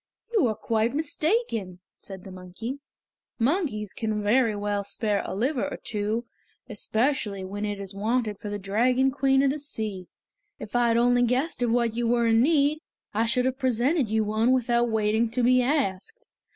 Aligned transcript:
"You 0.33 0.47
are 0.47 0.55
quite 0.55 0.95
mistaken," 0.95 1.77
said 1.93 2.23
the 2.23 2.31
monkey. 2.31 2.79
"Monkeys 3.37 3.93
can 3.93 4.23
very 4.23 4.55
well 4.55 4.83
spare 4.83 5.21
a 5.23 5.35
liver 5.35 5.67
or 5.69 5.77
two, 5.77 6.25
especially 6.67 7.43
when 7.45 7.65
it 7.65 7.79
is 7.79 7.93
wanted 7.93 8.39
for 8.39 8.49
the 8.49 8.57
Dragon 8.57 9.11
Queen 9.11 9.43
of 9.43 9.51
the 9.51 9.59
Sea. 9.59 10.07
If 10.57 10.75
I 10.75 10.87
had 10.87 10.97
only 10.97 11.21
guessed 11.21 11.61
of 11.61 11.69
what 11.69 11.95
you 11.95 12.07
were 12.07 12.25
in 12.25 12.41
need, 12.41 12.79
I 13.13 13.27
should 13.27 13.45
have 13.45 13.59
presented 13.59 14.09
you 14.09 14.23
with 14.23 14.29
one 14.29 14.51
without 14.53 14.89
waiting 14.89 15.29
to 15.29 15.43
be 15.43 15.61
asked. 15.61 16.27